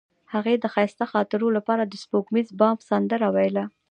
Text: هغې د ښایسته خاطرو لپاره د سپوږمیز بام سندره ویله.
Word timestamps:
هغې 0.33 0.53
د 0.59 0.65
ښایسته 0.73 1.05
خاطرو 1.13 1.47
لپاره 1.57 1.83
د 1.85 1.93
سپوږمیز 2.03 2.47
بام 2.59 2.77
سندره 2.89 3.27
ویله. 3.35 3.63